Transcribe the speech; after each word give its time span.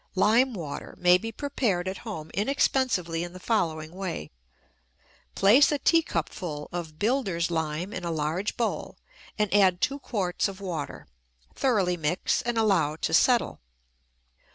Lime 0.15 0.55
water 0.55 0.95
may 0.97 1.19
be 1.19 1.31
prepared 1.31 1.87
at 1.87 1.99
home 1.99 2.31
inexpensively 2.33 3.23
in 3.23 3.33
the 3.33 3.39
following 3.39 3.91
way: 3.93 4.31
Place 5.35 5.71
a 5.71 5.77
teacupful 5.77 6.67
of 6.71 6.97
builders' 6.97 7.51
lime 7.51 7.93
in 7.93 8.03
a 8.03 8.09
large 8.09 8.57
bowl 8.57 8.97
and 9.37 9.53
add 9.53 9.79
two 9.79 9.99
quarts 9.99 10.47
of 10.47 10.59
water; 10.59 11.05
thoroughly 11.53 11.97
mix 11.97 12.41
and 12.41 12.57
allow 12.57 12.95
to 12.95 13.13
settle. 13.13 13.61